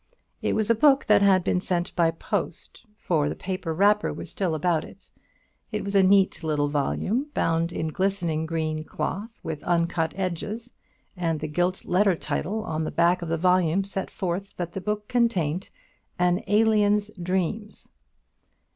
[0.41, 4.31] It was a book that had been sent by post, for the paper wrapper was
[4.31, 5.11] still about it.
[5.71, 10.73] It was a neat little volume, bound in glistening green cloth, with uncut edges,
[11.15, 14.81] and the gilt letter title on the back of the volume set forth that the
[14.81, 15.69] book contained
[16.17, 17.87] "An Alien's Dreams."